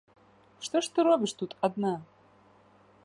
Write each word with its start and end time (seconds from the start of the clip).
Што 0.67 0.81
ж 0.87 0.95
ты 0.95 1.05
робіш 1.09 1.31
тут 1.41 1.51
адна? 1.69 1.93